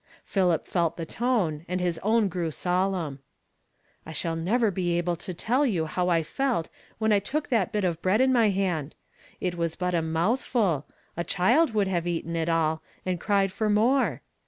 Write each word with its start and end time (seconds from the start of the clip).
Philip 0.23 0.65
felt 0.65 0.97
the 0.97 1.05
tone, 1.05 1.63
and 1.67 1.79
his 1.79 1.99
own 2.01 2.27
grew 2.27 2.49
solenni. 2.49 3.19
''I 4.07 4.11
shall 4.15 4.35
never 4.35 4.71
be 4.71 4.97
able 4.97 5.15
to 5.17 5.31
tell 5.31 5.63
you 5.63 5.85
how 5.85 6.09
I 6.09 6.23
felt 6.23 6.69
when 6.97 7.11
I 7.13 7.19
took 7.19 7.49
that 7.49 7.71
bit 7.71 7.83
of 7.83 8.01
bread 8.01 8.19
in 8.19 8.33
my 8.33 8.49
hand. 8.49 8.95
It 9.39 9.53
was 9.53 9.75
but 9.75 9.93
a 9.93 10.01
mouthful; 10.01 10.87
a 11.15 11.23
child 11.23 11.75
would 11.75 11.87
have 11.87 12.07
eaten 12.07 12.35
it 12.35 12.49
all, 12.49 12.81
and 13.05 13.19
cried 13.19 13.51
for 13.51 13.69
more. 13.69 14.23